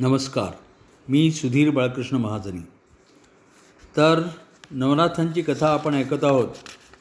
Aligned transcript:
नमस्कार 0.00 0.50
मी 1.08 1.30
सुधीर 1.30 1.70
बाळकृष्ण 1.70 2.16
महाजनी. 2.16 2.60
तर 3.96 4.22
नवनाथांची 4.70 5.42
कथा 5.42 5.68
आपण 5.68 5.94
ऐकत 5.94 6.24
आहोत 6.24 6.48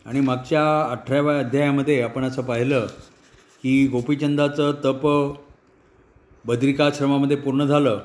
आणि 0.05 0.19
मागच्या 0.19 0.91
अठराव्या 0.91 1.39
अध्यायामध्ये 1.39 2.01
आपण 2.01 2.23
असं 2.23 2.41
पाहिलं 2.41 2.87
की 3.63 3.87
गोपीचंदाचं 3.87 4.71
तप 4.71 5.07
बद्रिकाश्रमामध्ये 6.45 7.37
पूर्ण 7.37 7.65
झालं. 7.65 7.99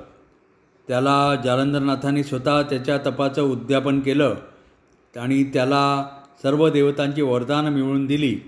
त्याला 0.89 1.35
जालंधरनाथांनी 1.45 2.25
स्वतः 2.25 2.63
त्याच्या 2.63 2.99
तपाचं 2.99 3.43
उद्यापन 3.43 4.01
केलं 4.01 4.35
आणि 5.17 5.45
त्याला 5.45 6.09
सर्व 6.43 6.69
देवतांची 6.69 7.23
वरदानं 7.23 7.71
मिळवून 7.71 8.07
दिली. 8.07 8.41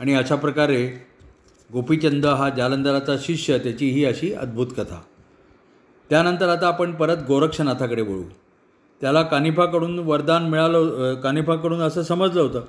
आणि 0.00 0.14
अशा 0.14 0.34
प्रकारे 0.34 0.86
गोपीचंद 1.72 2.26
हा 2.26 2.50
जालंधराचा 2.50 3.16
शिष्य 3.18 3.58
त्याची 3.58 3.90
ही 3.90 4.04
अशी 4.04 4.32
अद्भुत 4.32 4.66
कथा. 4.66 5.02
त्यानंतर 6.10 6.48
आता 6.48 6.66
आपण 6.66 6.92
परत 6.92 7.16
गोरक्षनाथाकडे 7.28 8.02
वळू. 8.02 8.22
त्याला 9.00 9.22
कानिफाकडून 9.22 9.98
वरदान 9.98 10.48
मिळालं 10.48 11.14
कानिफाकडून 11.14 11.80
असं 11.80 12.02
समजलं 12.02 12.40
होतं 12.40 12.60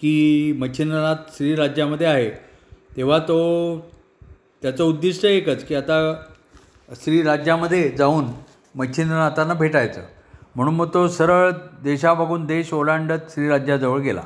की 0.00 0.52
मच्छिंद्रनाथ 0.58 1.36
श्रीराज्यामध्ये 1.36 2.06
आहे. 2.06 2.30
तेव्हा 2.96 3.18
तो 3.18 3.38
त्याचं 4.62 4.84
उद्दिष्ट 4.84 5.24
एकच 5.24 5.64
की 5.64 5.74
आता 5.74 6.14
श्रीराज्यामध्ये 7.04 7.88
जाऊन 7.90 8.24
मच्छिंद्रनाथांना 8.74 9.54
भेटायचं. 9.54 10.00
म्हणून 10.56 10.74
मग 10.74 10.88
तो 10.94 11.06
सरळ 11.08 11.50
देशाबघून 11.82 12.46
देश 12.46 12.72
ओलांडत 12.74 13.30
श्रीराज्याजवळ 13.30 13.98
गेला. 13.98 14.22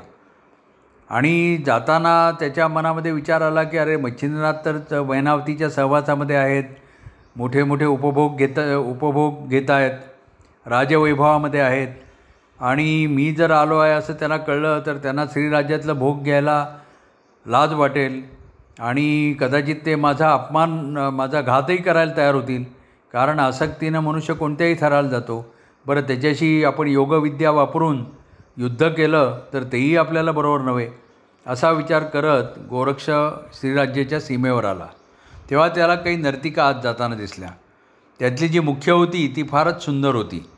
आणि 1.10 1.62
जाताना 1.66 2.30
त्याच्या 2.40 2.68
मनामध्ये 2.68 3.12
विचार 3.12 3.40
आला 3.40 3.62
की 3.62 3.78
अरे 3.78 3.96
मच्छिंद्रनाथ 3.96 4.68
तर 4.90 4.98
वैनावतीच्या 4.98 5.70
सहवासामध्ये 5.70 6.36
आहेत. 6.36 6.64
मोठे 7.36 7.62
मोठे 7.64 7.84
उपभोग 7.86 8.36
घेत 8.36 8.58
उपभोग 8.76 9.48
घेत 9.48 9.70
आहेत 9.70 10.68
राजवैभवामध्ये 10.68 11.60
आहेत. 11.60 11.88
आणि 12.60 13.06
मी 13.06 13.32
जर 13.34 13.50
आलो 13.50 13.78
आहे 13.78 13.92
असं 13.92 14.12
त्यांना 14.12 14.36
कळलं 14.36 14.80
तर 14.86 14.96
त्यांना 14.96 15.24
श्रीराज्यातलं 15.26 15.98
भोग 15.98 16.22
घ्यायला 16.22 16.66
लाज 17.46 17.72
वाटेल. 17.72 18.22
आणि 18.80 19.34
कदाचित 19.40 19.76
ते 19.86 19.94
माझा 19.94 20.32
अपमान 20.32 20.70
माझा 21.12 21.40
घातही 21.40 21.76
करायला 21.76 22.16
तयार 22.16 22.34
होतील. 22.34 22.64
कारण 23.12 23.38
आसक्तीनं 23.40 24.00
मनुष्य 24.00 24.34
कोणत्याही 24.34 24.74
थराला 24.80 25.08
जातो. 25.08 25.44
बरं 25.86 26.00
त्याच्याशी 26.00 26.64
आपण 26.64 26.88
योगविद्या 26.88 27.50
वापरून 27.50 28.04
युद्ध 28.56 28.88
केलं 28.88 29.38
तर 29.52 29.62
तेही 29.62 29.96
आपल्याला 29.96 30.32
बरोबर 30.32 30.60
नव्हे. 30.60 30.88
असा 31.46 31.70
विचार 31.70 32.02
करत 32.04 32.58
गोरक्ष 32.70 33.10
श्रीराज्याच्या 33.52 34.20
सीमेवर 34.20 34.64
आला. 34.64 34.86
तेव्हा 35.50 35.68
त्याला 35.68 35.94
काही 35.94 36.16
नर्तिका 36.16 36.66
आत 36.68 36.74
जाताना 36.82 37.14
दिसल्या. 37.14 37.48
त्यातली 38.20 38.48
जी 38.48 38.60
मुख्य 38.60 38.92
होती 38.92 39.32
ती 39.36 39.42
फारच 39.42 39.84
सुंदर 39.84 40.14
होती. 40.14 40.48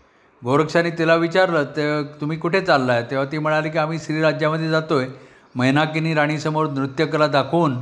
गोरक्षाने 0.42 0.90
तिला 0.90 1.14
विचारलं 1.14 1.64
ते 1.64 2.02
तुम्ही 2.20 2.38
कुठे 2.38 2.60
चालला 2.60 2.92
आहे 2.92 3.02
तेव्हा 3.10 3.26
ती 3.32 3.38
म्हणाली 3.38 3.70
की 3.70 3.78
आम्ही 3.78 3.98
श्रीराज्यामध्ये 3.98 4.68
जातो 4.68 4.98
आहे 4.98 5.08
मैनाकिनी 5.56 6.14
राणीसमोर 6.14 6.66
नृत्यकला 6.66 7.26
दाखवून 7.26 7.76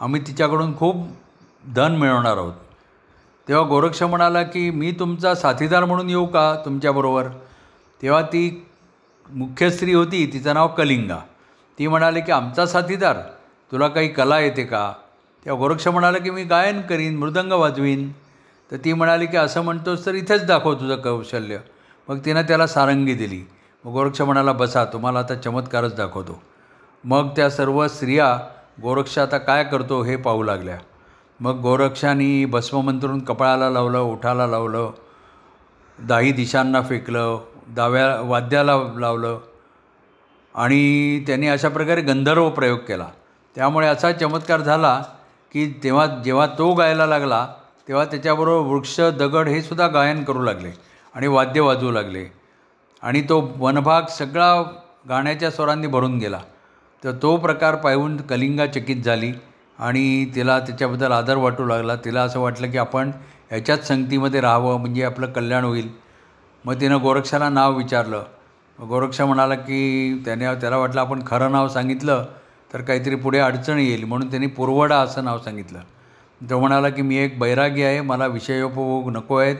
आम्ही 0.00 0.20
तिच्याकडून 0.26 0.76
खूप 0.76 1.06
धन 1.74 1.96
मिळवणार 1.96 2.36
आहोत. 2.36 2.52
तेव्हा 3.48 3.68
गोरक्ष 3.68 4.02
म्हणाला 4.02 4.42
की 4.42 4.70
मी 4.70 4.90
तुमचा 4.92 5.34
साथीदार 5.34 5.84
म्हणून 5.84 6.10
येऊ 6.10 6.26
का 6.26 6.62
तुमच्याबरोबर 6.64 7.28
तेव्हा 8.02 8.22
ती 8.22 8.66
मुख्य 9.30 9.70
स्त्री 9.70 9.94
होती 9.94 10.30
तिचं 10.32 10.54
नाव 10.54 10.68
कलिंगा. 10.68 11.18
ती 11.78 11.86
म्हणाली 11.86 12.20
की 12.20 12.32
आमचा 12.32 12.66
साथीदार? 12.66 13.16
तुला 13.72 13.88
काही 13.88 14.08
कला 14.08 14.40
येते 14.40 14.64
का? 14.64 14.92
तेव्हा 15.44 15.58
गोरक्ष 15.58 15.88
म्हणाला 15.88 16.18
की 16.18 16.30
मी 16.30 16.44
गायन 16.44 16.80
करीन 16.80 17.16
मृदंग 17.16 17.52
वाजवीन. 17.52 18.12
तर 18.70 18.76
ती 18.76 18.92
म्हणाली 18.92 19.26
की 19.26 19.36
असं 19.36 19.60
म्हणतोस 19.60 20.06
तर 20.06 20.14
इथेच 20.14 20.46
दाखव 20.46 20.74
तुझं 20.74 20.96
कौशल्य. 20.96 21.58
मग 22.08 22.18
तिनं 22.24 22.42
त्याला 22.42 22.66
सारंगी 22.66 23.14
दिली. 23.14 23.48
मग 23.84 23.92
गोरक्ष 23.92 24.20
म्हणाला 24.20 24.52
बसा 24.52 24.84
तुम्हाला 24.84 25.18
आता 25.18 25.34
चमत्कारच 25.34 25.96
दाखवतो. 25.96 26.42
मग 27.04 27.28
त्या 27.36 27.50
सर्व 27.50 27.88
स्त्रिया 27.88 28.38
गोरक्ष 28.82 29.18
आता 29.18 29.38
काय 29.38 29.64
करतो 29.64 30.02
हे 30.02 30.16
पाहू 30.16 30.42
लागल्या. 30.42 30.78
मग 31.40 31.60
गोरक्षानी 31.60 32.44
भस्ममंत्रून 32.44 33.24
कपाळाला 33.24 33.70
लावलं 33.70 33.98
ओठाला 33.98 34.46
लावलं 34.46 34.90
दाही 35.98 36.32
दिशांना 36.32 36.82
फेकलं 36.82 37.38
दाव्या 37.68 38.20
वाद्याला 38.20 38.76
लावलं 38.96 39.38
आणि 40.54 41.22
त्यांनी 41.26 41.48
अशा 41.48 41.68
प्रकारे 41.68 42.00
गंधर्व 42.00 42.50
प्रयोग 42.50 42.78
केला. 42.78 43.06
त्यामुळे 43.54 43.86
असा 43.86 44.12
चमत्कार 44.12 44.60
झाला 44.60 45.02
की 45.52 45.80
तेव्हा 45.84 46.06
जेव्हा 46.06 46.46
तो 46.46 46.72
गायला 46.74 47.06
लागला 47.06 47.46
तेव्हा 47.88 48.04
त्याच्याबरोबर 48.04 48.70
वृक्ष 48.70 49.00
दगड 49.00 49.48
हे 49.48 49.62
सुद्धा 49.62 49.86
गायन 49.86 50.24
करू 50.24 50.42
लागले 50.42 50.70
आणि 51.14 51.26
वाद्य 51.26 51.60
वाजवू 51.60 51.90
लागले. 51.90 52.24
आणि 53.02 53.20
तो 53.20 53.54
वनभाग 53.56 54.02
सगळा 54.10 54.62
गाण्याच्या 55.08 55.50
स्वरांनी 55.50 55.86
भरून 55.86 56.18
गेला. 56.18 56.40
तर 57.04 57.12
तो 57.12 57.36
प्रकार 57.36 57.74
पाहून 57.74 58.16
कलिंगा 58.16 58.66
चकित 58.66 58.96
झाली 58.96 59.32
आणि 59.78 60.24
तिला 60.34 60.58
त्याच्याबद्दल 60.58 61.12
आदर 61.12 61.36
वाटू 61.36 61.66
लागला. 61.66 61.96
तिला 61.96 62.22
असं 62.22 62.40
वाटलं 62.40 62.70
की 62.70 62.78
आपण 62.78 63.10
ह्याच्याच 63.50 63.88
संगतीमध्ये 63.88 64.40
राहावं 64.40 64.80
म्हणजे 64.80 65.02
आपलं 65.02 65.26
कल्याण 65.26 65.64
होईल. 65.64 65.88
मग 66.64 66.74
तिनं 66.80 67.02
गोरक्षाला 67.02 67.48
नाव 67.48 67.76
विचारलं. 67.76 68.22
गोरक्षा 68.80 69.26
म्हणाला 69.26 69.54
की 69.54 70.22
त्याने 70.24 70.54
त्याला 70.54 70.76
वाटलं 70.76 71.00
आपण 71.00 71.22
खरं 71.26 71.52
नाव 71.52 71.68
सांगितलं. 71.68 72.24
तर 72.72 72.80
काहीतरी 72.80 73.14
पुढे 73.14 73.38
अडचण 73.38 73.78
येईल 73.78 74.04
म्हणून 74.04 74.30
त्यांनी 74.30 74.46
पुरवडा 74.46 74.96
असं 74.96 75.24
नाव 75.24 75.38
सांगितलं. 75.38 75.78
तो 76.40 76.58
म्हणाला 76.60 76.88
की 76.88 77.02
मी 77.02 77.16
एक 77.16 77.38
बैरागी 77.38 77.82
आहे 77.82 78.00
मला 78.00 78.26
विषयोपभोग 78.26 79.10
नको 79.12 79.36
आहेत 79.36 79.56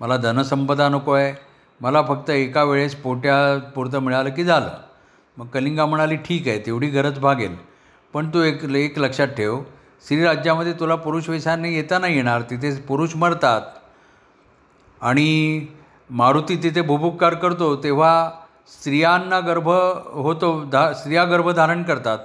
मला 0.00 0.16
धनसंपदा 0.16 0.88
नको 0.88 1.12
आहे 1.12 1.32
मला 1.80 2.02
फक्त 2.02 2.30
एका 2.30 2.62
वेळेस 2.64 2.94
पोट्या 2.94 3.36
पुरतं 3.74 3.98
मिळालं 3.98 4.30
की 4.30 4.44
झालं. 4.44 4.70
मग 5.36 5.46
कलिंगा 5.46 5.86
म्हणाली 5.86 6.16
ठीक 6.16 6.48
आहे 6.48 6.58
तेवढी 6.66 6.86
गरज 6.86 7.18
भागेल. 7.18 7.56
पण 8.14 8.28
तू 8.34 8.42
एक 8.42 8.64
एक 8.64 8.98
लक्षात 8.98 9.28
ठेव 9.28 9.60
श्रीराज्यामध्ये 10.08 10.72
तुला 10.72 10.94
पुरुष 10.94 11.28
वेशाने 11.28 11.72
येता 11.74 11.98
नाही 11.98 12.16
येणार 12.16 12.42
तिथे 12.50 12.74
पुरुष 12.80 13.16
मरतात. 13.16 13.62
आणि 15.00 15.66
मारुती 16.10 16.56
तिथे 16.56 16.80
भुभुक्कार 16.80 17.34
करतो 17.34 17.74
तेव्हा 17.76 18.30
स्त्रियांना 18.68 19.40
गर्भ 19.40 19.68
होतो 19.68 20.64
धा 20.72 20.92
स्त्रिया 20.92 21.24
गर्भधारण 21.24 21.82
करतात. 21.82 22.18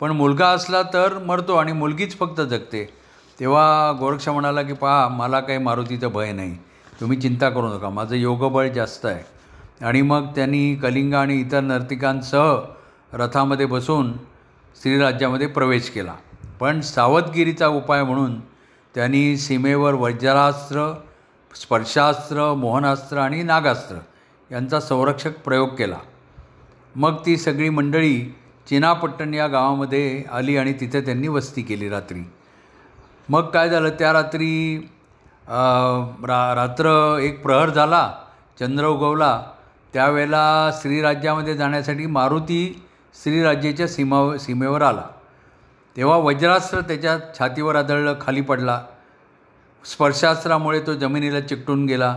पण 0.00 0.10
मुलगा 0.10 0.46
असला 0.46 0.82
तर 0.82 1.18
मरतो 1.18 1.54
आणि 1.54 1.72
मुलगीच 1.72 2.18
फक्त 2.18 2.40
जगते. 2.40 2.92
तेव्हा 3.40 3.92
गोरक्ष 3.98 4.28
म्हणाला 4.28 4.62
की 4.62 4.72
पहा 4.72 5.08
मला 5.08 5.40
काही 5.40 5.58
मारुतीचं 5.58 6.08
भय 6.08 6.32
नाही. 6.32 6.58
तुम्ही 7.00 7.20
चिंता 7.20 7.48
करू 7.48 7.68
नका. 7.68 7.88
माझं 7.88 8.14
योगबळ 8.14 8.68
जास्त 8.68 9.06
आहे. 9.06 9.24
आणि 9.84 10.02
मग 10.02 10.26
त्यांनी 10.34 10.74
कलिंगा 10.74 11.20
आणि 11.20 11.34
इतर 11.34 11.60
नर्तिकांसह 11.60 12.58
रथामध्ये 13.12 13.66
बसून 13.66 14.12
श्रीराज्यामध्ये 14.82 15.46
प्रवेश 15.46 15.90
केला. 15.90 16.14
पण 16.60 16.80
सावधगिरीचा 16.80 17.68
उपाय 17.68 18.02
म्हणून 18.02 18.40
त्यांनी 18.94 19.36
सीमेवर 19.36 19.94
वज्रास्त्र 19.94 20.94
स्पर्शास्त्र 21.54 22.54
मोहनास्त्र 22.54 23.18
आणि 23.18 23.42
नागास्त्र 23.42 23.96
यांचा 24.50 24.80
संरक्षक 24.80 25.38
प्रयोग 25.38 25.68
केला. 25.68 25.98
मग 26.96 27.16
ती 27.26 27.36
सगळी 27.36 27.68
मंडळी 27.68 28.34
चिनापट्टण 28.68 29.34
या 29.34 29.46
गावामध्ये 29.46 30.22
आली 30.32 30.56
आणि 30.56 30.72
तिथे 30.72 31.00
त्यांनी 31.00 31.28
वस्ती 31.28 31.62
केली 31.62 31.88
रात्री. 31.88 32.20
मग 33.28 33.48
काय 33.50 33.68
झालं 33.70 33.88
त्या 33.88 34.12
रात्री 34.12 34.76
रा 35.48 36.52
रात्र 36.54 37.18
एक 37.22 37.42
प्रहर 37.42 37.70
झाला 37.70 38.12
चंद्र 38.60 38.86
उगवला. 38.86 39.42
त्यावेळेला 39.92 40.70
श्रीराज्यामध्ये 40.82 41.56
जाण्यासाठी 41.56 42.06
मारुती 42.06 42.82
श्रीराज्याच्या 43.22 43.88
सीमा 43.88 44.36
सीमेवर 44.38 44.82
आला. 44.82 45.02
तेव्हा 45.96 46.16
वज्रास्त्र 46.16 46.80
त्याच्या 46.80 47.18
छातीवर 47.38 47.76
आदळलं 47.76 48.14
खाली 48.20 48.40
पडला. 48.40 48.80
स्पर्शास्त्रामुळे 49.84 50.80
तो 50.80 50.94
जमिनीला 50.94 51.40
चिकटून 51.40 51.84
गेला. 51.86 52.16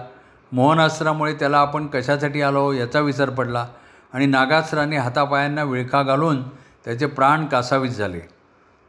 मोहनास्त्रामुळे 0.51 1.33
त्याला 1.33 1.59
आपण 1.59 1.87
कशासाठी 1.87 2.41
आलो 2.41 2.71
याचा 2.71 2.99
विसर 2.99 3.29
पडला. 3.29 3.67
आणि 4.13 4.25
नागासराने 4.25 4.97
हातापायांना 4.97 5.63
विळखा 5.63 6.01
घालून 6.03 6.41
त्याचे 6.85 7.05
प्राण 7.05 7.45
कासावीस 7.45 7.97
झाले. 7.97 8.19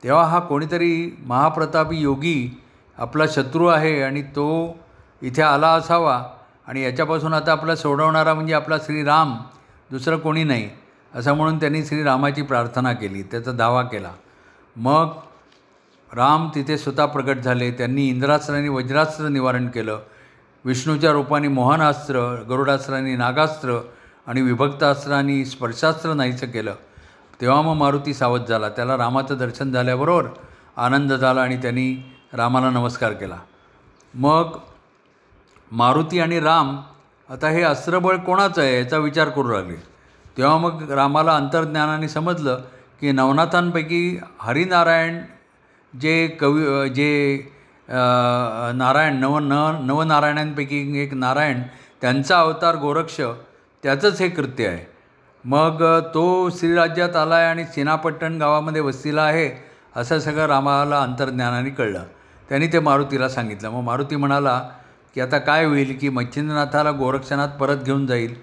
तेव्हा 0.03 0.25
हा 0.25 0.39
कोणीतरी 0.39 1.11
महाप्रतापी 1.27 1.97
योगी 1.97 2.63
आपला 2.99 3.25
शत्रू 3.31 3.67
आहे 3.67 4.03
आणि 4.03 4.23
तो 4.23 4.77
इथे 5.23 5.43
आला 5.43 5.73
असावा 5.73 6.23
आणि 6.67 6.83
याच्यापासून 6.83 7.35
आता 7.35 7.53
आपला 7.53 7.77
सोडवणारा 7.77 8.35
म्हणजे 8.35 8.55
आपला 8.55 8.79
श्रीराम 8.79 9.37
दुसरं 9.91 10.19
कोणी 10.19 10.45
नाही 10.45 10.69
असं 11.15 11.35
म्हणून 11.35 11.59
त्यांनी 11.61 11.85
श्रीरामाची 11.85 12.43
प्रार्थना 12.43 12.93
केली 12.93 13.23
त्याचा 13.23 13.53
दावा 13.53 13.83
केला. 13.83 14.11
मग 14.77 15.13
राम 16.11 16.49
तिथे 16.55 16.77
स्वतः 16.79 17.07
प्रकट 17.07 17.39
झाले 17.39 17.71
त्यांनी 17.71 18.09
इंद्रास्त्राने 18.09 18.69
वज्रास्त्र 18.69 19.29
निवारण 19.29 19.69
केलं 19.69 20.01
विष्णूच्या 20.65 21.13
रूपाने 21.13 21.49
मोहनास्त्र 21.49 22.21
गरुडास्त्राने 22.49 23.17
नागास्त्र 23.17 23.79
आणि 24.29 24.41
विभक्तास्त्राने 24.43 25.45
स्पर्शास्त्र 25.45 26.13
नाहीचं 26.15 26.47
केलं. 26.47 26.75
तेव्हा 27.41 27.61
मग 27.63 27.75
मारुती 27.79 28.15
सावध 28.15 28.49
झाला. 28.49 28.69
त्याला 28.69 28.97
रामाचं 28.97 29.39
दर्शन 29.39 29.73
झाल्याबरोबर 29.73 30.27
आनंद 30.77 31.13
झाला 31.13 31.43
आणि 31.43 31.57
त्यांनी 31.57 31.95
रामाला 32.33 32.71
नमस्कार 32.71 33.13
केला. 33.13 33.39
मग 34.15 34.59
मारुती 35.73 36.21
आणि 36.21 36.41
राम 36.41 36.77
आता 37.29 37.49
हे 37.49 37.63
अस्त्रबळ 37.63 38.17
कोणाचं 38.17 38.63
आहे 38.63 38.77
याचा 38.79 38.99
विचार 38.99 39.29
करू 39.29 39.49
लागले. 39.49 39.77
तेव्हा 40.37 40.57
मग 40.59 40.91
रामाला 40.93 41.37
अंतर्ज्ञानाने 41.37 42.09
समजलं 42.09 42.61
की 43.01 43.13
नवनाथांपैकी 43.13 44.19
हरिनारायण 44.41 45.19
जे 45.95 46.27
कवी 46.41 46.89
जे 46.91 47.11
नारायण 47.89 49.17
नव 49.17 49.39
न 49.39 49.53
नवनारायणांपैकी 49.83 50.99
एक 51.03 51.15
नारायण 51.15 51.63
त्यांचा 52.01 52.41
अवतार 52.41 52.77
गोरक्ष 52.77 53.21
त्याचंच 53.89 54.21
हे 54.21 54.29
कृत्य 54.29 54.67
आहे. 54.69 54.87
मग 55.45 55.83
तो 56.15 56.49
श्रीराज्यात 56.51 57.15
आला 57.17 57.35
आहे 57.35 57.47
आणि 57.47 57.65
सिनापट्टण 57.65 58.37
गावामध्ये 58.39 58.81
वस्तीला 58.81 59.23
आहे 59.23 59.51
असं 59.97 60.19
सगळं 60.19 60.47
रामाला 60.47 60.99
अंतर्ज्ञानाने 61.01 61.71
कळलं. 61.71 62.03
त्यांनी 62.49 62.67
ते 62.67 62.79
मारुतीला 62.79 63.29
सांगितलं. 63.29 63.71
मग 63.71 63.83
मारुती 63.83 64.17
म्हणाला 64.17 64.59
की 65.15 65.21
आता 65.21 65.39
काय 65.39 65.65
होईल 65.65 65.97
की 66.01 66.09
मच्छिंद्रनाथाला 66.09 66.91
गोरक्षनाथ 66.91 67.57
परत 67.61 67.77
घेऊन 67.77 68.07
जाईल 68.07 68.35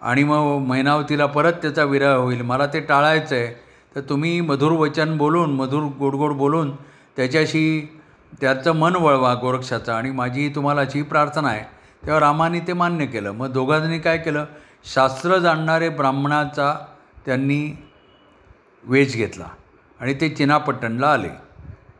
आणि 0.00 0.24
मग 0.24 0.58
मैनावतीला 0.68 1.26
परत 1.26 1.52
त्याचा 1.52 1.84
विरह 1.84 2.14
होईल. 2.14 2.42
मला 2.42 2.66
ते 2.66 2.80
टाळायचं 2.80 3.36
आहे 3.36 3.52
तर 3.96 4.00
तुम्ही 4.00 4.40
मधुर 4.40 4.72
वचन 4.72 5.16
बोलून 5.16 5.52
मधुर 5.52 5.82
गोडगोड 5.98 6.32
बोलून 6.32 6.74
त्याच्याशी 7.16 8.00
त्याचं 8.40 8.72
मन 8.72 8.96
वळवा 8.96 9.34
गोरक्षाचं 9.34 9.92
आणि 9.92 10.10
माझी 10.10 10.48
तुम्हाला 10.48 10.80
अशी 10.80 11.02
प्रार्थना 11.02 11.48
आहे. 11.48 11.64
तेव्हा 12.06 12.20
रामाने 12.20 12.60
ते 12.60 12.72
मान्य 12.72 13.06
केलं. 13.06 13.32
मग 13.32 13.52
दोघांनी 13.52 13.98
काय 13.98 14.18
केलं? 14.18 14.44
शास्त्र 14.84 15.38
जाणणारे 15.38 15.88
ब्राह्मणाचा 15.88 16.86
त्यांनी 17.26 17.82
वेश 18.84 19.14
घेतला 19.16 19.46
आणि 20.00 20.14
ते 20.14 20.28
चिनापट्टणला 20.28 21.12
आले. 21.12 21.28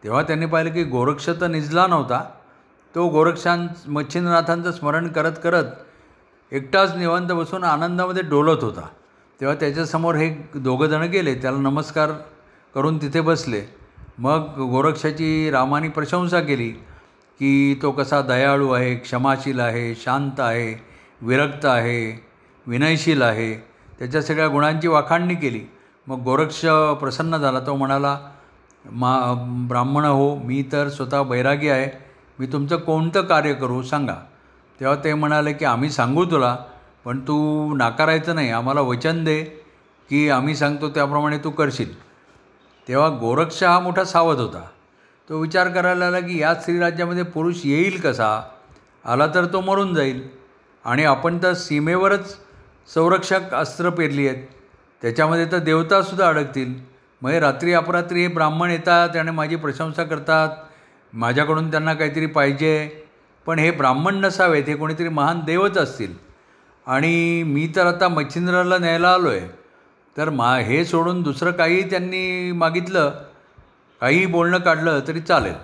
तेव्हा 0.05 0.23
त्यांनी 0.23 0.47
पाहिलं 0.47 0.71
की 0.71 0.85
गोरक्ष 0.85 1.29
तर 1.41 1.47
निजला 1.47 1.87
नव्हता. 1.87 2.25
तो 2.95 3.09
गोरक्षां 3.09 3.67
मच्छिंद्रनाथांचं 3.89 4.73
स्मरण 4.73 5.09
करत 5.09 5.33
करत 5.43 5.65
एकटाच 6.53 6.97
निवंत 6.97 7.33
बसून 7.33 7.65
आनंदामध्ये 7.65 8.23
डोलत 8.23 8.65
होता. 8.65 8.87
तेव्हा 9.41 9.57
त्याच्यासमोर 9.61 10.15
हे 10.15 10.29
दोघंजणं 10.55 11.11
गेले. 11.11 11.35
त्याला 11.35 11.59
नमस्कार 11.59 12.11
करून 12.75 12.97
तिथे 13.03 13.21
बसले. 13.21 13.63
मग 14.19 14.59
गोरक्षाची 14.59 15.51
रामाने 15.51 15.89
प्रशंसा 15.89 16.41
केली 16.41 16.69
की 17.39 17.79
तो 17.83 17.91
कसा 17.91 18.21
दयाळू 18.21 18.71
आहे 18.73 18.95
क्षमाशील 18.95 19.61
आहे 19.61 19.95
शांत 19.95 20.41
आहे 20.41 20.85
विरक्त 21.21 21.65
आहे. 21.65 22.32
विनयशील 22.67 23.23
आहे. 23.23 23.55
त्याच्या 23.99 24.23
सगळ्या 24.23 24.49
गुणांची 24.49 24.89
वाखाणणी 24.89 25.35
केली. 25.35 25.61
मग 26.07 26.19
गोरक्ष 26.19 26.61
प्रसन्न 27.01 27.37
झाला. 27.37 27.61
तो 27.61 27.75
म्हणाला 27.77 28.19
मा 28.93 29.35
ब्राह्मण 29.69 30.05
हो 30.05 30.35
मी 30.37 30.65
तर 30.73 30.89
स्वतः 30.89 31.23
बैरागी 31.23 31.69
आहे. 31.69 31.91
मी 32.39 32.47
तुमचं 32.47 32.77
कोणतं 32.77 33.23
कार्य 33.23 33.55
करू 33.55 33.83
सांगा. 33.83 34.15
तेव्हा 34.81 34.97
ते 35.05 35.15
म्हणाले 35.15 35.53
की 35.53 35.65
आम्ही 35.65 35.91
सांगू 35.91 36.25
तुला 36.25 36.57
पण 37.05 37.21
तू 37.21 37.37
नाकारायचं 37.75 38.35
नाही. 38.35 38.51
आम्हाला 38.51 38.81
वचन 38.81 39.25
दे 39.25 39.43
की 40.11 40.29
आम्ही 40.31 40.57
सांगतो 40.57 40.89
त्याप्रमाणे 40.89 41.39
तू 41.39 41.51
करशील. 41.51 42.03
तेव्हा 42.89 43.09
गोरक्ष 43.09 43.63
हा 43.63 43.79
मोठा 43.79 44.05
सावध 44.05 44.39
होता. 44.39 44.65
तो 45.29 45.39
विचार 45.39 45.69
करायला 45.69 46.11
लागला 46.11 46.29
की 46.29 46.41
या 46.41 46.55
स्त्रीराज्यामध्ये 46.55 47.23
पुरुष 47.23 47.55
येईल 47.65 48.01
कसा? 48.01 48.43
आला 49.05 49.27
तर 49.27 49.45
तो 49.45 49.61
मरून 49.61 49.95
जाईल. 49.95 50.29
आणि 50.85 51.05
आपण 51.05 51.39
तर 51.43 51.53
सीमेवरच 51.53 52.37
संरक्षक 52.89 53.55
अस्त्र 53.55 53.91
पेरली 53.91 54.29
आहेत. 54.29 54.45
त्याच्यामध्ये 55.03 55.47
तर 55.53 55.59
देवतासुद्धा 55.59 56.29
अडकतील. 56.29 56.75
मग 57.23 57.31
हे 57.31 57.41
रात्री 57.41 57.73
अपरात्री 57.73 58.21
हे 58.21 58.29
ब्राह्मण 58.29 58.71
येतात 58.71 59.17
आणि 59.17 59.31
माझी 59.31 59.57
प्रशंसा 59.57 60.05
करतात. 60.05 60.49
माझ्याकडून 61.13 61.71
त्यांना 61.71 61.95
काहीतरी 61.95 62.27
पाहिजे. 62.27 62.91
पण 63.47 63.59
हे 63.59 63.71
ब्राह्मण 63.71 64.15
नसावेत 64.15 64.65
हे 64.65 64.75
कोणीतरी 64.75 65.09
महान 65.09 65.41
देवच 65.41 65.79
असतील. 65.79 66.15
आणि 66.87 67.43
मी 67.43 67.73
तर 67.77 67.87
आता 67.87 68.09
मच्छिंद्राला 68.09 68.79
न्यायला 68.79 69.13
आलो 69.13 69.29
आहे 69.29 69.41
तर 70.17 70.31
मा 70.31 70.57
हे 70.57 70.85
सोडून 70.85 71.23
दुसरं 71.23 71.51
काही 71.51 71.91
त्यांनी 71.91 72.53
मागितलं 72.53 73.13
काही 74.01 74.27
बोलणं 74.27 74.59
काढलं 74.59 75.01
तरी 75.09 75.21
चालेल. 75.21 75.55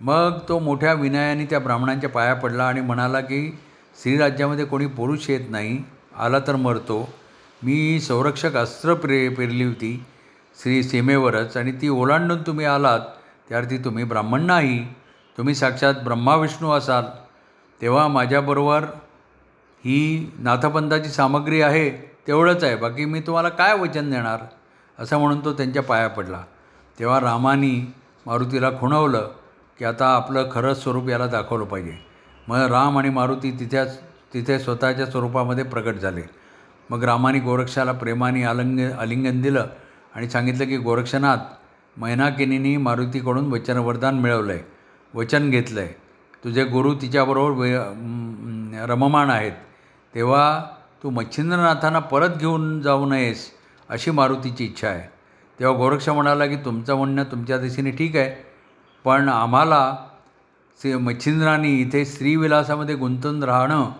मग 0.00 0.38
तो 0.48 0.58
मोठ्या 0.58 0.92
विनयाने 0.92 1.44
त्या 1.44 1.58
ब्राह्मणांच्या 1.58 2.10
पाया 2.10 2.34
पडला 2.34 2.64
आणि 2.64 2.80
म्हणाला 2.80 3.20
की 3.20 3.58
श्रीराज्यामध्ये 4.02 4.64
कोणी 4.64 4.86
पुरुष 4.86 5.30
येत 5.30 5.50
नाही. 5.50 5.97
आला 6.18 6.38
तर 6.38 6.56
मरतो. 6.56 7.08
मी 7.62 8.00
संरक्षक 8.00 8.56
अस्त्र 8.56 8.94
प्रे 8.94 9.28
पेरली 9.28 9.64
होती. 9.64 10.04
श्री 10.62 10.82
सीमेवरच 10.82 11.56
आणि 11.56 11.72
ती 11.72 11.88
ओलांडून 11.88 12.42
तुम्ही 12.42 12.64
आलात 12.64 13.00
त्यावरती 13.48 13.78
तुम्ही 13.78 14.04
ब्राह्मण 14.04 14.42
नाही. 14.42 14.84
तुम्ही 15.38 15.54
साक्षात 15.54 15.94
ब्रह्मा 16.04 16.36
विष्णू 16.36 16.70
असाल. 16.70 17.04
तेव्हा 17.82 18.08
माझ्याबरोबर 18.08 18.84
ही 19.84 20.32
नाथपंथाची 20.38 21.08
सामग्री 21.08 21.60
आहे 21.62 21.90
तेवढंच 22.26 22.64
आहे. 22.64 22.76
बाकी 22.76 23.04
मी 23.04 23.20
तुम्हाला 23.20 23.48
काय 23.48 23.78
वचन 23.78 24.10
देणार? 24.10 24.38
असं 24.98 25.18
म्हणून 25.18 25.44
तो 25.44 25.52
त्यांच्या 25.52 25.82
पाया 25.82 26.08
पडला. 26.08 26.42
तेव्हा 26.98 27.20
रामानी 27.20 27.92
मारुतीला 28.26 28.70
खुणवलं 28.70 29.30
की 29.78 29.84
आता 29.84 30.08
आपलं 30.08 30.48
खरंच 30.52 30.82
स्वरूप 30.82 31.08
याला 31.08 31.26
दाखवलं 31.26 31.64
पाहिजे. 31.64 31.96
मग 32.48 32.56
राम 32.56 32.98
आणि 32.98 33.08
मारुती 33.08 33.50
तिथ्याच 33.50 34.00
तिथे 34.32 34.58
स्वतःच्या 34.58 35.06
स्वरूपामध्ये 35.06 35.64
प्रकट 35.64 35.94
झाले. 35.94 36.22
मग 36.90 37.04
रामाने 37.04 37.38
गोरक्षाला 37.38 37.92
प्रेमाने 37.92 38.42
आलंग 38.44 38.80
आलिंगन 38.92 39.40
दिलं 39.42 39.66
आणि 40.14 40.28
सांगितलं 40.30 40.64
की 40.64 40.76
गोरक्षनाथ 40.76 41.38
मैनाकिनीनी 41.96 42.76
मारुतीकडून 42.76 43.52
वचन 43.52 43.78
वरदान 43.78 44.18
मिळवलं 44.18 44.52
आहे 44.52 44.62
वचन 45.14 45.50
घेतलं 45.50 45.80
आहे 45.80 45.92
तुझे 46.44 46.64
गुरु 46.64 46.94
तिच्याबरोबर 46.94 47.58
वे 47.58 47.72
रममाण 48.86 49.30
आहेत. 49.30 49.52
तेव्हा 50.14 50.62
तू 51.02 51.10
मच्छिंद्रनाथांना 51.10 51.98
परत 52.12 52.36
घेऊन 52.38 52.80
जाऊ 52.82 53.06
नयेस 53.08 53.46
अशी 53.88 54.10
मारुतीची 54.10 54.64
इच्छा 54.64 54.88
आहे. 54.88 55.08
तेव्हा 55.58 55.76
गोरक्ष 55.76 56.08
म्हणाला 56.08 56.46
की 56.46 56.56
तुमचं 56.56 56.96
म्हणणं 56.96 57.24
तुमच्या 57.30 57.58
दिशेने 57.58 57.90
ठीक 57.90 58.16
आहे 58.16 58.30
पण 59.04 59.28
आम्हाला 59.28 59.96
श्री 60.80 60.94
मच्छिंद्रांनी 60.96 61.72
इथे 61.80 62.04
श्रीविलासामध्ये 62.06 62.94
गुंतून 62.94 63.42
राहणं 63.42 63.90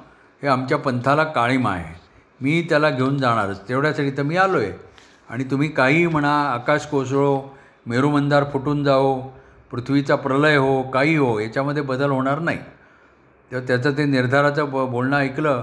हे 0.43 0.49
आमच्या 0.49 0.79
पंथाला 0.79 1.25
काळीमा 1.25 1.71
आहे. 1.71 1.95
मी 2.41 2.67
त्याला 2.69 2.91
घेऊन 2.91 3.17
जाणारच. 3.19 3.69
तेवढ्यासाठी 3.69 4.11
तर 4.11 4.23
मी 4.23 4.37
आलो 4.37 4.59
आहे 4.59 4.73
आणि 5.29 5.45
तुम्ही 5.45 5.69
काहीही 5.69 6.07
म्हणा 6.07 6.33
आकाश 6.53 6.87
कोसळो 6.87 7.41
मेरुमंदार 7.87 8.45
फुटून 8.53 8.85
जाओ 8.85 9.21
पृथ्वीचा 9.71 10.17
प्रलय 10.17 10.57
हो 10.57 10.83
काही 10.83 11.17
हो 11.17 11.39
याच्यामध्ये 11.41 11.83
बदल 11.83 12.11
होणार 12.11 12.39
नाही. 12.39 12.59
तेव्हा 13.51 13.67
त्याचं 13.67 13.97
ते 13.97 14.05
निर्धाराचं 14.05 14.71
ब 14.71 14.85
बोलणं 14.91 15.17
ऐकलं 15.17 15.63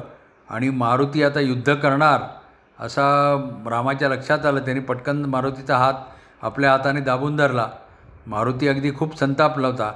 आणि 0.50 0.70
मारुती 0.70 1.24
आता 1.24 1.39
युद्ध 1.39 1.74
करणार 1.74 2.22
असा 2.79 3.05
रामाच्या 3.70 4.10
लक्षात 4.10 4.46
आलं. 4.46 4.60
त्याने 4.60 4.79
पटकन 4.79 5.25
मारुतीचा 5.25 5.77
हात 5.77 5.94
आपल्या 6.41 6.72
हाताने 6.72 7.00
दाबून 7.00 7.36
धरला. 7.36 7.67
मारुती 8.27 8.67
अगदी 8.67 8.91
खूप 8.91 9.17
संतापला 9.20 9.67
होता. 9.67 9.91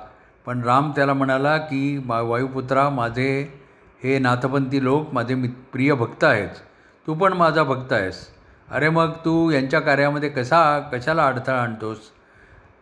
पण 0.46 0.64
राम 0.64 0.92
त्याला 0.92 1.14
म्हणाला 1.14 1.58
की 1.58 2.02
मा 2.06 2.22
वायुपुत्रा 2.22 2.90
माझे 2.90 3.59
हे 4.04 4.18
नाथपंथी 4.20 4.84
लोक 4.84 5.14
माझे 5.14 5.36
मित 5.36 5.50
प्रिय 5.72 5.94
भक्त 5.94 6.24
आहेस. 6.24 6.62
तू 7.08 7.14
पण 7.14 7.34
माझा 7.34 7.64
भक्त 7.64 7.94
आहेस. 7.94 8.28
अरे 8.72 8.90
मग 8.90 9.12
तू 9.26 9.50
यांच्या 9.52 9.80
कार्यामध्ये 9.80 10.30
कसा 10.30 10.80
कशाला 10.80 11.26
अडथळा 11.28 11.62
आणतोस? 11.62 11.98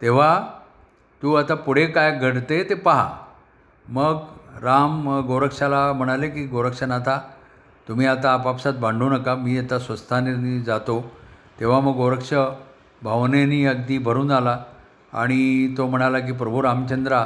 तेव्हा 0.01 0.45
तू 1.21 1.33
आता 1.33 1.55
पुढे 1.55 1.85
काय 1.85 2.11
घडते 2.19 2.63
ते 2.69 2.73
पहा. 2.73 3.09
मग 3.87 4.17
राम 4.61 5.09
गोरक्षाला 5.27 5.91
म्हणाले 5.93 6.29
की 6.29 6.45
गोरक्षनाथा 6.45 7.19
तुम्ही 7.87 8.07
आता 8.07 8.33
आपापसात 8.33 8.73
भांडू 8.73 9.09
नका. 9.09 9.35
मी 9.35 9.57
आता 9.57 9.79
स्वस्थाने 9.79 10.59
जातो. 10.61 11.11
तेव्हा 11.59 11.79
मग 11.79 11.93
गोरक्ष 11.95 12.33
भावनेनी 13.01 13.65
अगदी 13.65 13.97
भरून 13.97 14.31
आला 14.31 14.57
आणि 15.13 15.73
तो 15.77 15.87
म्हणाला 15.87 16.19
की 16.19 16.31
प्रभू 16.31 16.63
रामचंद्रा 16.63 17.25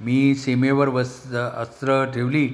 मी 0.00 0.34
सीमेवर 0.34 0.88
वस 0.88 1.32
अस्त्र 1.34 2.04
ठेवली. 2.14 2.48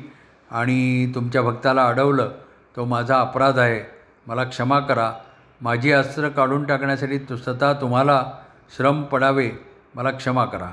आणि 0.53 1.13
तुमच्या 1.15 1.43
भक्ताला 1.43 1.87
अडवलं 1.87 2.31
तो 2.77 2.85
माझा 2.85 3.21
अपराध 3.21 3.59
आहे. 3.59 3.81
मला 4.27 4.45
क्षमा 4.45 4.79
करा. 4.81 5.13
माझी 5.61 5.93
अस्त्र 5.93 6.29
काढून 6.29 6.65
टाकण्यासाठी 6.65 7.19
तु 7.19 7.37
स्वतः 7.37 7.73
तुम्हाला 7.73 8.33
श्रम 8.77 9.03
पडावे 9.03 9.51
मला 9.95 10.11
क्षमा 10.11 10.45
करा. 10.45 10.71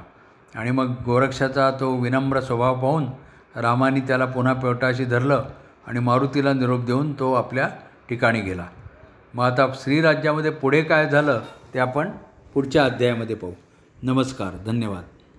आणि 0.56 0.72
मग 0.72 0.94
गोरक्षाचा 1.06 1.72
तो 1.72 1.96
विनम्र 1.96 2.40
स्वभाव 2.40 2.76
पाहून 2.76 3.06
रामाने 3.56 4.00
त्याला 4.00 4.26
पुन्हा 4.26 4.54
पेवटाशी 4.54 5.06
धरलं 5.06 5.44
आणि 5.88 6.00
मारुतीला 6.00 6.54
निरोप 6.54 6.80
देऊन 6.80 7.14
तो 7.20 7.34
आपल्या 7.34 7.70
ठिकाणी 8.10 8.42
गेला. 8.42 8.66
मग 9.34 9.46
आता 9.46 9.68
श्रीराज्यामध्ये 9.76 10.52
पुढे 10.52 10.82
काय 10.82 11.10
झालं 11.10 11.42
ते 11.74 11.80
आपण 11.80 12.10
पुढच्या 12.54 12.86
अध्यायामध्ये 12.86 13.36
पाहू. 13.36 13.54
नमस्कार 14.04 14.50
धन्यवाद. 14.66 15.04